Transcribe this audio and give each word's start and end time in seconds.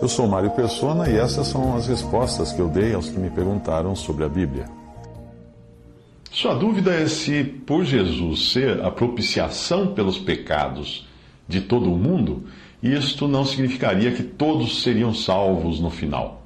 Eu 0.00 0.08
sou 0.08 0.28
Mário 0.28 0.50
Persona 0.50 1.08
e 1.08 1.16
essas 1.16 1.46
são 1.48 1.74
as 1.76 1.88
respostas 1.88 2.52
que 2.52 2.60
eu 2.60 2.68
dei 2.68 2.94
aos 2.94 3.08
que 3.08 3.18
me 3.18 3.30
perguntaram 3.30 3.96
sobre 3.96 4.24
a 4.24 4.28
Bíblia. 4.28 4.66
Sua 6.30 6.54
dúvida 6.54 6.92
é 6.92 7.06
se, 7.06 7.42
por 7.42 7.84
Jesus 7.84 8.52
ser 8.52 8.84
a 8.84 8.90
propiciação 8.90 9.94
pelos 9.94 10.18
pecados 10.18 11.08
de 11.48 11.62
todo 11.62 11.90
o 11.90 11.96
mundo, 11.96 12.44
isto 12.82 13.26
não 13.26 13.44
significaria 13.44 14.12
que 14.12 14.22
todos 14.22 14.82
seriam 14.82 15.14
salvos 15.14 15.80
no 15.80 15.90
final. 15.90 16.42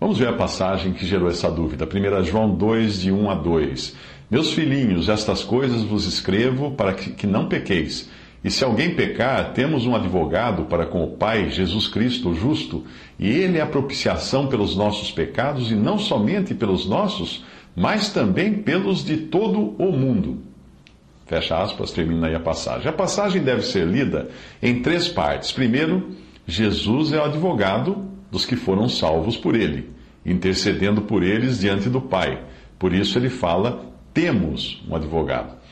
Vamos 0.00 0.18
ver 0.18 0.28
a 0.28 0.32
passagem 0.32 0.92
que 0.92 1.06
gerou 1.06 1.28
essa 1.28 1.50
dúvida. 1.50 1.86
1 1.86 2.24
João 2.24 2.54
2, 2.54 3.02
de 3.02 3.12
1 3.12 3.30
a 3.30 3.34
2. 3.34 3.94
Meus 4.30 4.52
filhinhos, 4.52 5.08
estas 5.08 5.44
coisas 5.44 5.82
vos 5.82 6.06
escrevo 6.06 6.70
para 6.70 6.94
que 6.94 7.26
não 7.26 7.46
pequeis. 7.46 8.08
E 8.46 8.50
se 8.50 8.62
alguém 8.62 8.94
pecar, 8.94 9.54
temos 9.54 9.86
um 9.86 9.96
advogado 9.96 10.66
para 10.66 10.86
com 10.86 11.02
o 11.02 11.16
Pai, 11.16 11.50
Jesus 11.50 11.88
Cristo, 11.88 12.28
o 12.28 12.34
justo, 12.36 12.84
e 13.18 13.28
ele 13.28 13.58
é 13.58 13.60
a 13.60 13.66
propiciação 13.66 14.46
pelos 14.46 14.76
nossos 14.76 15.10
pecados, 15.10 15.72
e 15.72 15.74
não 15.74 15.98
somente 15.98 16.54
pelos 16.54 16.86
nossos, 16.86 17.44
mas 17.74 18.10
também 18.10 18.54
pelos 18.54 19.04
de 19.04 19.16
todo 19.16 19.74
o 19.82 19.90
mundo. 19.90 20.38
Fecha 21.26 21.60
aspas, 21.60 21.90
termina 21.90 22.28
aí 22.28 22.36
a 22.36 22.40
passagem. 22.40 22.88
A 22.88 22.92
passagem 22.92 23.42
deve 23.42 23.62
ser 23.62 23.84
lida 23.84 24.28
em 24.62 24.80
três 24.80 25.08
partes. 25.08 25.50
Primeiro, 25.50 26.10
Jesus 26.46 27.12
é 27.12 27.18
o 27.18 27.24
advogado 27.24 28.08
dos 28.30 28.46
que 28.46 28.54
foram 28.54 28.88
salvos 28.88 29.36
por 29.36 29.56
ele, 29.56 29.90
intercedendo 30.24 31.02
por 31.02 31.24
eles 31.24 31.58
diante 31.58 31.88
do 31.88 32.00
Pai. 32.00 32.44
Por 32.78 32.94
isso 32.94 33.18
ele 33.18 33.28
fala: 33.28 33.86
temos 34.14 34.84
um 34.88 34.94
advogado. 34.94 35.65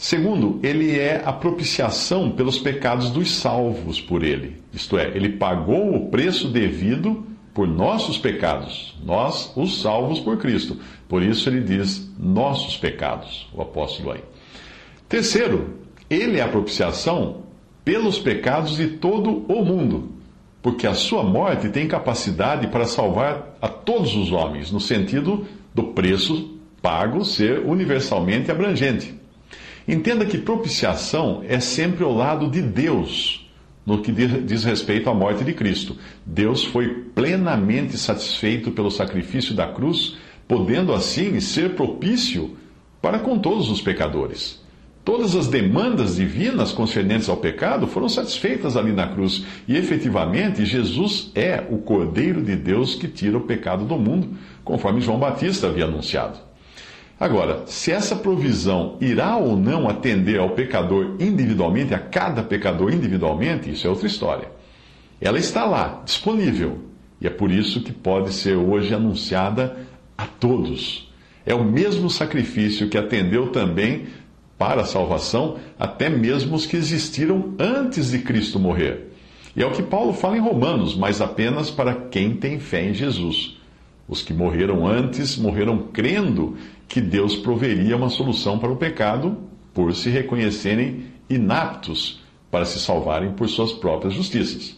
Segundo, 0.00 0.60
ele 0.62 0.96
é 0.96 1.20
a 1.24 1.32
propiciação 1.32 2.30
pelos 2.30 2.56
pecados 2.56 3.10
dos 3.10 3.34
salvos 3.34 4.00
por 4.00 4.22
ele. 4.22 4.62
Isto 4.72 4.96
é, 4.96 5.08
ele 5.08 5.30
pagou 5.30 5.92
o 5.92 6.08
preço 6.08 6.46
devido 6.46 7.26
por 7.52 7.66
nossos 7.66 8.16
pecados, 8.16 8.96
nós, 9.04 9.52
os 9.56 9.82
salvos 9.82 10.20
por 10.20 10.38
Cristo. 10.38 10.76
Por 11.08 11.20
isso 11.20 11.48
ele 11.48 11.60
diz 11.60 12.08
nossos 12.16 12.76
pecados, 12.76 13.48
o 13.52 13.60
apóstolo 13.60 14.12
aí. 14.12 14.22
Terceiro, 15.08 15.80
ele 16.08 16.38
é 16.38 16.42
a 16.42 16.48
propiciação 16.48 17.42
pelos 17.84 18.20
pecados 18.20 18.76
de 18.76 18.86
todo 18.86 19.44
o 19.52 19.64
mundo, 19.64 20.12
porque 20.62 20.86
a 20.86 20.94
sua 20.94 21.24
morte 21.24 21.70
tem 21.70 21.88
capacidade 21.88 22.68
para 22.68 22.84
salvar 22.84 23.58
a 23.60 23.66
todos 23.66 24.14
os 24.14 24.30
homens, 24.30 24.70
no 24.70 24.78
sentido 24.78 25.44
do 25.74 25.88
preço 25.88 26.56
pago 26.80 27.24
ser 27.24 27.66
universalmente 27.66 28.48
abrangente. 28.48 29.18
Entenda 29.88 30.26
que 30.26 30.36
propiciação 30.36 31.42
é 31.48 31.58
sempre 31.60 32.04
ao 32.04 32.14
lado 32.14 32.50
de 32.50 32.60
Deus, 32.60 33.50
no 33.86 34.02
que 34.02 34.12
diz 34.12 34.62
respeito 34.62 35.08
à 35.08 35.14
morte 35.14 35.42
de 35.42 35.54
Cristo. 35.54 35.96
Deus 36.26 36.62
foi 36.62 37.06
plenamente 37.14 37.96
satisfeito 37.96 38.70
pelo 38.70 38.90
sacrifício 38.90 39.54
da 39.54 39.66
cruz, 39.66 40.18
podendo 40.46 40.92
assim 40.92 41.40
ser 41.40 41.74
propício 41.74 42.54
para 43.00 43.18
com 43.18 43.38
todos 43.38 43.70
os 43.70 43.80
pecadores. 43.80 44.62
Todas 45.02 45.34
as 45.34 45.48
demandas 45.48 46.16
divinas 46.16 46.70
concernentes 46.70 47.30
ao 47.30 47.38
pecado 47.38 47.86
foram 47.86 48.10
satisfeitas 48.10 48.76
ali 48.76 48.92
na 48.92 49.08
cruz. 49.08 49.42
E 49.66 49.74
efetivamente, 49.74 50.66
Jesus 50.66 51.32
é 51.34 51.64
o 51.70 51.78
Cordeiro 51.78 52.42
de 52.42 52.54
Deus 52.54 52.94
que 52.94 53.08
tira 53.08 53.38
o 53.38 53.46
pecado 53.46 53.86
do 53.86 53.96
mundo, 53.96 54.36
conforme 54.62 55.00
João 55.00 55.18
Batista 55.18 55.68
havia 55.68 55.86
anunciado. 55.86 56.47
Agora, 57.20 57.64
se 57.66 57.90
essa 57.90 58.14
provisão 58.14 58.96
irá 59.00 59.36
ou 59.36 59.56
não 59.56 59.88
atender 59.88 60.38
ao 60.38 60.50
pecador 60.50 61.16
individualmente, 61.18 61.92
a 61.92 61.98
cada 61.98 62.44
pecador 62.44 62.92
individualmente, 62.92 63.70
isso 63.70 63.86
é 63.86 63.90
outra 63.90 64.06
história. 64.06 64.48
Ela 65.20 65.38
está 65.38 65.64
lá, 65.64 66.00
disponível, 66.04 66.78
e 67.20 67.26
é 67.26 67.30
por 67.30 67.50
isso 67.50 67.82
que 67.82 67.92
pode 67.92 68.32
ser 68.32 68.54
hoje 68.54 68.94
anunciada 68.94 69.76
a 70.16 70.26
todos. 70.26 71.12
É 71.44 71.52
o 71.52 71.64
mesmo 71.64 72.08
sacrifício 72.08 72.88
que 72.88 72.96
atendeu 72.96 73.48
também 73.48 74.06
para 74.56 74.82
a 74.82 74.86
salvação, 74.86 75.56
até 75.78 76.08
mesmo 76.08 76.54
os 76.54 76.66
que 76.66 76.76
existiram 76.76 77.54
antes 77.58 78.12
de 78.12 78.20
Cristo 78.20 78.60
morrer. 78.60 79.12
E 79.56 79.62
é 79.62 79.66
o 79.66 79.72
que 79.72 79.82
Paulo 79.82 80.12
fala 80.12 80.36
em 80.36 80.40
Romanos, 80.40 80.94
mas 80.96 81.20
apenas 81.20 81.68
para 81.68 81.94
quem 81.94 82.36
tem 82.36 82.60
fé 82.60 82.88
em 82.88 82.94
Jesus. 82.94 83.57
Os 84.08 84.22
que 84.22 84.32
morreram 84.32 84.86
antes 84.86 85.36
morreram 85.36 85.78
crendo 85.92 86.56
que 86.88 87.00
Deus 87.00 87.36
proveria 87.36 87.96
uma 87.96 88.08
solução 88.08 88.58
para 88.58 88.72
o 88.72 88.76
pecado 88.76 89.36
por 89.74 89.94
se 89.94 90.08
reconhecerem 90.08 91.04
inaptos 91.28 92.20
para 92.50 92.64
se 92.64 92.80
salvarem 92.80 93.32
por 93.32 93.48
suas 93.48 93.72
próprias 93.72 94.14
justiças. 94.14 94.76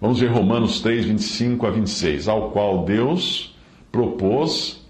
Vamos 0.00 0.18
ver 0.18 0.30
Romanos 0.32 0.80
3, 0.80 1.04
25 1.04 1.64
a 1.64 1.70
26, 1.70 2.26
ao 2.26 2.50
qual 2.50 2.84
Deus 2.84 3.54
propôs 3.92 4.84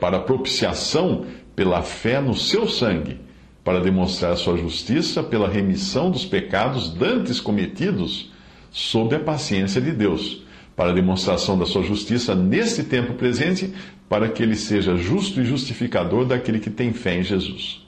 para 0.00 0.18
propiciação 0.18 1.26
pela 1.54 1.82
fé 1.82 2.18
no 2.20 2.34
seu 2.34 2.66
sangue, 2.66 3.20
para 3.62 3.78
demonstrar 3.78 4.36
sua 4.36 4.56
justiça 4.56 5.22
pela 5.22 5.48
remissão 5.48 6.10
dos 6.10 6.24
pecados 6.24 6.92
dantes 6.94 7.40
cometidos 7.40 8.32
sob 8.70 9.14
a 9.14 9.20
paciência 9.20 9.80
de 9.80 9.92
Deus 9.92 10.42
para 10.82 10.92
demonstração 10.92 11.56
da 11.56 11.64
sua 11.64 11.84
justiça 11.84 12.34
neste 12.34 12.82
tempo 12.82 13.14
presente, 13.14 13.72
para 14.08 14.28
que 14.28 14.42
ele 14.42 14.56
seja 14.56 14.96
justo 14.96 15.40
e 15.40 15.44
justificador 15.44 16.24
daquele 16.24 16.58
que 16.58 16.70
tem 16.70 16.92
fé 16.92 17.20
em 17.20 17.22
Jesus. 17.22 17.86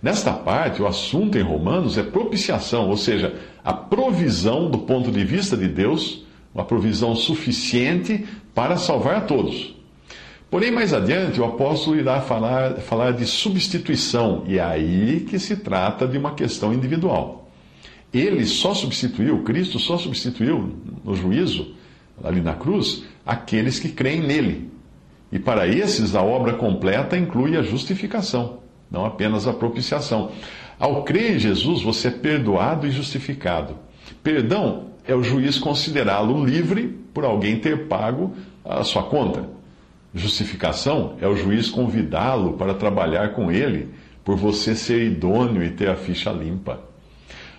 Nesta 0.00 0.32
parte, 0.32 0.80
o 0.80 0.86
assunto 0.86 1.36
em 1.36 1.42
Romanos 1.42 1.98
é 1.98 2.02
propiciação, 2.04 2.90
ou 2.90 2.96
seja, 2.96 3.34
a 3.64 3.72
provisão 3.72 4.70
do 4.70 4.78
ponto 4.78 5.10
de 5.10 5.24
vista 5.24 5.56
de 5.56 5.66
Deus, 5.66 6.24
uma 6.54 6.64
provisão 6.64 7.16
suficiente 7.16 8.24
para 8.54 8.76
salvar 8.76 9.16
a 9.16 9.20
todos. 9.22 9.74
Porém, 10.48 10.70
mais 10.70 10.94
adiante, 10.94 11.40
o 11.40 11.44
apóstolo 11.44 11.98
irá 11.98 12.20
falar, 12.20 12.76
falar 12.76 13.14
de 13.14 13.26
substituição, 13.26 14.44
e 14.46 14.58
é 14.58 14.62
aí 14.62 15.26
que 15.28 15.40
se 15.40 15.56
trata 15.56 16.06
de 16.06 16.16
uma 16.16 16.34
questão 16.34 16.72
individual. 16.72 17.50
Ele 18.14 18.46
só 18.46 18.74
substituiu, 18.74 19.42
Cristo 19.42 19.80
só 19.80 19.98
substituiu 19.98 20.76
no 21.04 21.16
juízo 21.16 21.76
ali 22.22 22.40
na 22.40 22.54
cruz, 22.54 23.04
aqueles 23.24 23.78
que 23.78 23.88
creem 23.88 24.20
nele. 24.20 24.70
E 25.30 25.38
para 25.38 25.68
esses, 25.68 26.14
a 26.14 26.22
obra 26.22 26.54
completa 26.54 27.16
inclui 27.16 27.56
a 27.56 27.62
justificação, 27.62 28.60
não 28.90 29.04
apenas 29.04 29.46
a 29.46 29.52
propiciação. 29.52 30.30
Ao 30.78 31.02
crer 31.02 31.36
em 31.36 31.38
Jesus, 31.38 31.82
você 31.82 32.08
é 32.08 32.12
perdoado 32.12 32.86
e 32.86 32.90
justificado. 32.90 33.76
Perdão 34.22 34.88
é 35.06 35.14
o 35.14 35.22
juiz 35.22 35.58
considerá-lo 35.58 36.44
livre 36.44 36.98
por 37.12 37.24
alguém 37.24 37.58
ter 37.58 37.88
pago 37.88 38.34
a 38.64 38.84
sua 38.84 39.02
conta. 39.02 39.48
Justificação 40.14 41.16
é 41.20 41.28
o 41.28 41.36
juiz 41.36 41.68
convidá-lo 41.68 42.54
para 42.54 42.74
trabalhar 42.74 43.30
com 43.34 43.50
ele, 43.50 43.88
por 44.24 44.36
você 44.36 44.74
ser 44.74 45.04
idôneo 45.04 45.62
e 45.62 45.70
ter 45.70 45.88
a 45.88 45.96
ficha 45.96 46.30
limpa. 46.30 46.80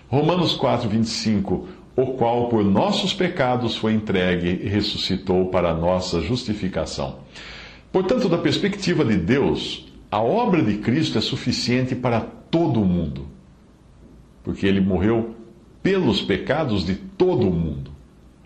Romanos 0.08 0.54
4, 0.54 0.88
25 0.88 1.68
o 1.96 2.06
qual 2.14 2.48
por 2.48 2.64
nossos 2.64 3.12
pecados 3.12 3.76
foi 3.76 3.92
entregue 3.92 4.60
e 4.62 4.68
ressuscitou 4.68 5.46
para 5.46 5.74
nossa 5.74 6.20
justificação. 6.20 7.18
Portanto, 7.92 8.28
da 8.28 8.38
perspectiva 8.38 9.04
de 9.04 9.16
Deus, 9.16 9.86
a 10.10 10.20
obra 10.20 10.62
de 10.62 10.78
Cristo 10.78 11.18
é 11.18 11.20
suficiente 11.20 11.94
para 11.94 12.20
todo 12.20 12.80
o 12.80 12.84
mundo, 12.84 13.26
porque 14.42 14.66
ele 14.66 14.80
morreu 14.80 15.34
pelos 15.82 16.20
pecados 16.20 16.84
de 16.84 16.94
todo 16.94 17.48
o 17.48 17.52
mundo, 17.52 17.90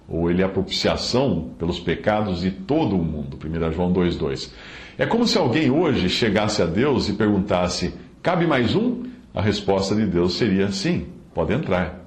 ou 0.08 0.31
ele 0.31 0.43
é 0.43 0.44
a 0.44 0.49
propiciação 0.49 1.50
pelos 1.58 1.79
pecados 1.81 2.40
de 2.40 2.50
todo 2.50 2.97
o 2.97 3.05
mundo. 3.05 3.38
1 3.43 3.73
João 3.73 3.93
2,2. 3.93 4.50
É 4.97 5.06
como 5.06 5.26
se 5.26 5.37
alguém 5.37 5.70
hoje 5.70 6.08
chegasse 6.08 6.62
a 6.62 6.67
Deus 6.67 7.08
e 7.08 7.14
perguntasse: 7.14 7.94
cabe 8.23 8.47
mais 8.47 8.75
um? 8.75 9.05
A 9.35 9.43
resposta 9.43 9.94
de 9.94 10.06
Deus 10.06 10.35
seria: 10.35 10.70
sim, 10.70 11.06
pode 11.35 11.52
entrar. 11.52 12.04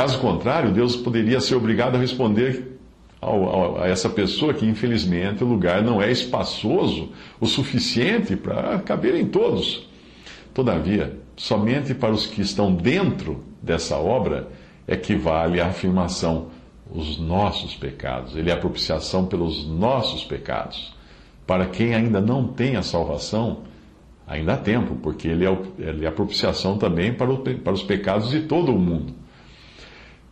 Caso 0.00 0.18
contrário, 0.18 0.72
Deus 0.72 0.96
poderia 0.96 1.42
ser 1.42 1.56
obrigado 1.56 1.94
a 1.94 1.98
responder 1.98 2.78
a 3.20 3.86
essa 3.86 4.08
pessoa 4.08 4.54
que, 4.54 4.64
infelizmente, 4.64 5.44
o 5.44 5.46
lugar 5.46 5.82
não 5.82 6.00
é 6.00 6.10
espaçoso 6.10 7.10
o 7.38 7.44
suficiente 7.44 8.34
para 8.34 8.78
caberem 8.78 9.26
todos. 9.26 9.86
Todavia, 10.54 11.18
somente 11.36 11.92
para 11.92 12.12
os 12.12 12.24
que 12.24 12.40
estão 12.40 12.74
dentro 12.74 13.44
dessa 13.60 13.98
obra 13.98 14.48
equivale 14.88 15.60
à 15.60 15.66
afirmação 15.66 16.46
os 16.90 17.18
nossos 17.18 17.76
pecados. 17.76 18.34
Ele 18.34 18.48
é 18.48 18.54
a 18.54 18.58
propiciação 18.58 19.26
pelos 19.26 19.66
nossos 19.66 20.24
pecados. 20.24 20.96
Para 21.46 21.66
quem 21.66 21.94
ainda 21.94 22.22
não 22.22 22.48
tem 22.48 22.76
a 22.76 22.82
salvação, 22.82 23.64
ainda 24.26 24.54
há 24.54 24.56
tempo, 24.56 24.94
porque 24.94 25.28
ele 25.28 25.44
é, 25.44 25.58
é 26.02 26.06
a 26.06 26.12
propiciação 26.12 26.78
também 26.78 27.12
para 27.12 27.30
os 27.70 27.82
pecados 27.82 28.30
de 28.30 28.40
todo 28.44 28.74
o 28.74 28.78
mundo. 28.78 29.19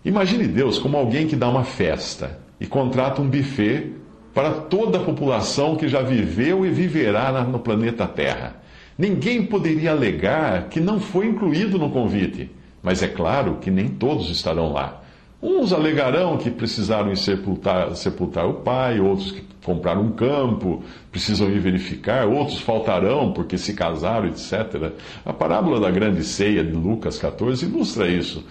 Imagine 0.04 0.46
Deus 0.46 0.78
como 0.78 0.96
alguém 0.96 1.26
que 1.26 1.34
dá 1.34 1.48
uma 1.48 1.64
festa 1.64 2.38
e 2.60 2.66
contrata 2.66 3.20
um 3.20 3.28
buffet 3.28 3.92
para 4.32 4.52
toda 4.52 4.98
a 4.98 5.02
população 5.02 5.74
que 5.74 5.88
já 5.88 6.00
viveu 6.00 6.64
e 6.64 6.70
viverá 6.70 7.42
no 7.42 7.58
planeta 7.58 8.06
Terra. 8.06 8.56
Ninguém 8.96 9.44
poderia 9.44 9.90
alegar 9.90 10.68
que 10.68 10.80
não 10.80 11.00
foi 11.00 11.26
incluído 11.26 11.78
no 11.78 11.90
convite, 11.90 12.50
mas 12.82 13.02
é 13.02 13.08
claro 13.08 13.58
que 13.60 13.70
nem 13.70 13.88
todos 13.88 14.30
estarão 14.30 14.72
lá. 14.72 15.02
Uns 15.40 15.72
alegarão 15.72 16.36
que 16.36 16.50
precisaram 16.50 17.14
sepultar, 17.14 17.94
sepultar 17.94 18.46
o 18.46 18.54
pai, 18.54 18.98
outros 18.98 19.30
que 19.30 19.42
compraram 19.64 20.02
um 20.02 20.12
campo, 20.12 20.82
precisam 21.12 21.48
ir 21.48 21.60
verificar, 21.60 22.26
outros 22.26 22.60
faltarão 22.60 23.32
porque 23.32 23.56
se 23.56 23.72
casaram, 23.74 24.26
etc. 24.26 24.92
A 25.24 25.32
parábola 25.32 25.78
da 25.78 25.90
grande 25.90 26.24
ceia 26.24 26.64
de 26.64 26.72
Lucas 26.72 27.18
14 27.18 27.66
ilustra 27.66 28.08
isso. 28.08 28.44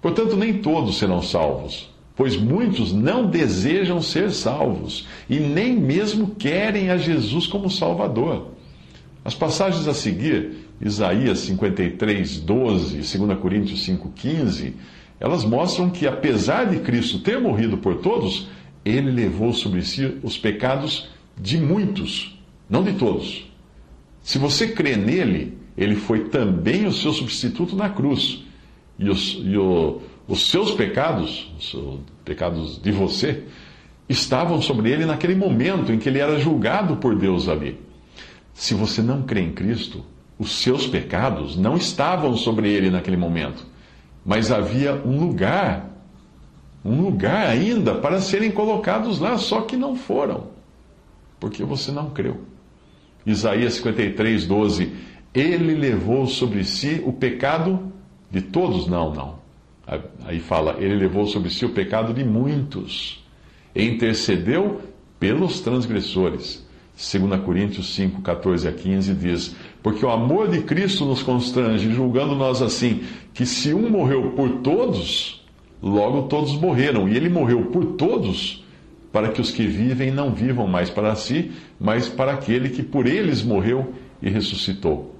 Portanto, 0.00 0.36
nem 0.36 0.54
todos 0.54 0.98
serão 0.98 1.22
salvos, 1.22 1.90
pois 2.16 2.36
muitos 2.36 2.92
não 2.92 3.26
desejam 3.26 4.00
ser 4.00 4.30
salvos 4.30 5.06
e 5.28 5.38
nem 5.38 5.76
mesmo 5.76 6.34
querem 6.36 6.90
a 6.90 6.96
Jesus 6.96 7.46
como 7.46 7.70
Salvador. 7.70 8.48
As 9.24 9.34
passagens 9.34 9.86
a 9.86 9.94
seguir, 9.94 10.68
Isaías 10.80 11.40
53, 11.40 12.40
12 12.40 13.18
2 13.18 13.38
Coríntios 13.38 13.84
5, 13.84 14.10
15 14.14 14.74
elas 15.20 15.44
mostram 15.44 15.90
que, 15.90 16.06
apesar 16.06 16.64
de 16.64 16.80
Cristo 16.80 17.18
ter 17.18 17.38
morrido 17.38 17.76
por 17.76 17.96
todos, 17.96 18.48
ele 18.82 19.10
levou 19.10 19.52
sobre 19.52 19.82
si 19.82 20.18
os 20.22 20.38
pecados 20.38 21.10
de 21.38 21.58
muitos, 21.58 22.40
não 22.68 22.82
de 22.82 22.94
todos. 22.94 23.46
Se 24.22 24.38
você 24.38 24.68
crê 24.68 24.96
nele, 24.96 25.58
ele 25.76 25.94
foi 25.94 26.24
também 26.30 26.86
o 26.86 26.92
seu 26.92 27.12
substituto 27.12 27.76
na 27.76 27.90
cruz. 27.90 28.42
E 29.00 29.10
os, 29.10 29.40
e 29.42 29.56
o, 29.56 30.00
os 30.28 30.48
seus 30.48 30.70
pecados, 30.70 31.50
os 31.58 31.74
pecados 32.24 32.80
de 32.80 32.92
você, 32.92 33.42
estavam 34.08 34.62
sobre 34.62 34.92
ele 34.92 35.04
naquele 35.04 35.34
momento 35.34 35.90
em 35.90 35.98
que 35.98 36.08
ele 36.08 36.20
era 36.20 36.38
julgado 36.38 36.98
por 36.98 37.16
Deus 37.16 37.48
ali. 37.48 37.80
Se 38.54 38.74
você 38.74 39.02
não 39.02 39.22
crê 39.22 39.40
em 39.40 39.50
Cristo, 39.50 40.04
os 40.38 40.52
seus 40.52 40.86
pecados 40.86 41.56
não 41.56 41.76
estavam 41.76 42.36
sobre 42.36 42.70
ele 42.70 42.90
naquele 42.90 43.16
momento 43.16 43.66
mas 44.24 44.50
havia 44.50 44.94
um 44.94 45.18
lugar, 45.18 45.90
um 46.84 47.00
lugar 47.02 47.48
ainda 47.48 47.94
para 47.94 48.20
serem 48.20 48.50
colocados 48.50 49.18
lá, 49.18 49.36
só 49.38 49.62
que 49.62 49.76
não 49.76 49.96
foram, 49.96 50.48
porque 51.38 51.64
você 51.64 51.90
não 51.90 52.10
creu. 52.10 52.42
Isaías 53.24 53.74
53, 53.74 54.46
12. 54.46 54.92
Ele 55.32 55.74
levou 55.74 56.26
sobre 56.26 56.64
si 56.64 57.02
o 57.04 57.12
pecado 57.12 57.92
de 58.30 58.40
todos? 58.40 58.86
Não, 58.86 59.12
não. 59.12 59.38
Aí 60.24 60.38
fala, 60.38 60.76
ele 60.78 60.94
levou 60.94 61.26
sobre 61.26 61.50
si 61.50 61.64
o 61.64 61.70
pecado 61.70 62.14
de 62.14 62.24
muitos, 62.24 63.24
e 63.74 63.84
intercedeu 63.84 64.80
pelos 65.18 65.60
transgressores. 65.60 66.64
2 66.96 67.40
Coríntios 67.40 67.94
5, 67.94 68.20
14 68.20 68.68
a 68.68 68.72
15 68.72 69.14
diz: 69.14 69.56
Porque 69.82 70.04
o 70.04 70.10
amor 70.10 70.48
de 70.48 70.60
Cristo 70.62 71.04
nos 71.04 71.22
constrange, 71.22 71.92
julgando 71.92 72.34
nós 72.34 72.60
assim, 72.60 73.02
que 73.32 73.46
se 73.46 73.72
um 73.72 73.88
morreu 73.88 74.32
por 74.32 74.58
todos, 74.58 75.44
logo 75.82 76.22
todos 76.22 76.54
morreram. 76.54 77.08
E 77.08 77.16
ele 77.16 77.28
morreu 77.28 77.66
por 77.66 77.84
todos, 77.94 78.64
para 79.10 79.30
que 79.30 79.40
os 79.40 79.50
que 79.50 79.66
vivem 79.66 80.10
não 80.10 80.32
vivam 80.32 80.66
mais 80.66 80.90
para 80.90 81.14
si, 81.14 81.50
mas 81.80 82.06
para 82.06 82.32
aquele 82.32 82.68
que 82.68 82.82
por 82.82 83.06
eles 83.06 83.42
morreu 83.42 83.94
e 84.22 84.28
ressuscitou. 84.28 85.19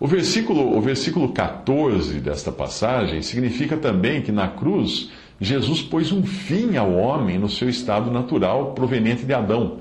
O 0.00 0.06
versículo, 0.06 0.76
o 0.76 0.80
versículo 0.80 1.28
14 1.28 2.18
desta 2.18 2.50
passagem 2.50 3.22
significa 3.22 3.76
também 3.76 4.22
que 4.22 4.32
na 4.32 4.48
cruz 4.48 5.10
Jesus 5.40 5.80
pôs 5.80 6.10
um 6.10 6.24
fim 6.24 6.76
ao 6.76 6.92
homem 6.92 7.38
no 7.38 7.48
seu 7.48 7.68
estado 7.68 8.10
natural 8.10 8.72
proveniente 8.72 9.24
de 9.24 9.32
Adão 9.32 9.78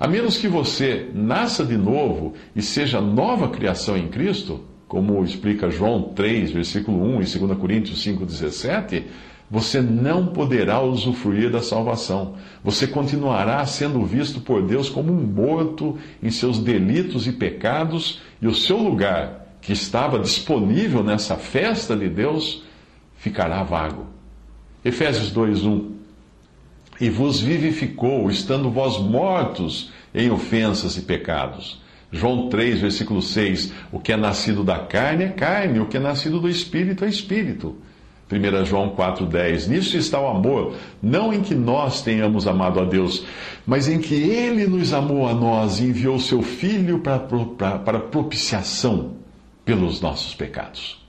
a 0.00 0.08
menos 0.08 0.38
que 0.38 0.48
você 0.48 1.10
nasça 1.14 1.62
de 1.62 1.76
novo 1.76 2.32
e 2.56 2.62
seja 2.62 3.02
nova 3.02 3.50
criação 3.50 3.98
em 3.98 4.08
Cristo, 4.08 4.64
como 4.88 5.22
explica 5.22 5.70
João 5.70 6.14
3, 6.14 6.52
versículo 6.52 7.02
1 7.16 7.22
e 7.22 7.38
2 7.38 7.58
Coríntios 7.58 8.02
5,17, 8.02 9.02
você 9.50 9.82
não 9.82 10.28
poderá 10.28 10.80
usufruir 10.80 11.50
da 11.50 11.60
salvação. 11.60 12.36
Você 12.64 12.86
continuará 12.86 13.64
sendo 13.66 14.02
visto 14.06 14.40
por 14.40 14.62
Deus 14.62 14.88
como 14.88 15.12
um 15.12 15.20
morto 15.20 15.98
em 16.22 16.30
seus 16.30 16.58
delitos 16.58 17.26
e 17.26 17.32
pecados, 17.32 18.22
e 18.40 18.46
o 18.46 18.54
seu 18.54 18.78
lugar, 18.78 19.39
que 19.60 19.72
estava 19.72 20.18
disponível 20.18 21.02
nessa 21.02 21.36
festa 21.36 21.96
de 21.96 22.08
Deus, 22.08 22.62
ficará 23.16 23.62
vago. 23.62 24.06
Efésios 24.84 25.30
2:1 25.30 26.00
e 27.00 27.08
vos 27.08 27.40
vivificou, 27.40 28.30
estando 28.30 28.70
vós 28.70 28.98
mortos 28.98 29.90
em 30.14 30.30
ofensas 30.30 30.96
e 30.96 31.02
pecados. 31.02 31.80
João 32.12 32.48
3, 32.48 32.80
versículo 32.80 33.22
6: 33.22 33.72
O 33.92 33.98
que 33.98 34.12
é 34.12 34.16
nascido 34.16 34.62
da 34.62 34.78
carne 34.80 35.24
é 35.24 35.28
carne, 35.28 35.80
o 35.80 35.86
que 35.86 35.96
é 35.96 36.00
nascido 36.00 36.40
do 36.40 36.48
espírito 36.48 37.04
é 37.04 37.08
espírito. 37.08 37.76
1 38.30 38.64
João 38.64 38.94
4,10: 38.94 39.68
Nisso 39.68 39.96
está 39.96 40.20
o 40.20 40.28
amor, 40.28 40.74
não 41.02 41.32
em 41.32 41.40
que 41.40 41.54
nós 41.54 42.02
tenhamos 42.02 42.46
amado 42.46 42.80
a 42.80 42.84
Deus, 42.84 43.24
mas 43.66 43.88
em 43.88 43.98
que 43.98 44.14
Ele 44.14 44.66
nos 44.66 44.92
amou 44.92 45.26
a 45.26 45.34
nós 45.34 45.80
e 45.80 45.84
enviou 45.84 46.18
seu 46.18 46.42
Filho 46.42 47.00
para, 47.00 47.18
para, 47.18 47.78
para 47.78 48.00
propiciação 48.00 49.19
pelos 49.70 50.02
nossos 50.02 50.34
pecados. 50.34 50.99